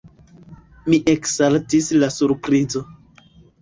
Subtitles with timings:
[0.93, 2.87] Mi eksaltis de surprizo.